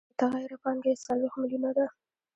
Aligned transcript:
متغیره 0.09 0.57
پانګه 0.63 0.87
یې 0.91 1.01
څلوېښت 1.05 1.35
میلیونه 1.41 1.69
ده 1.77 1.85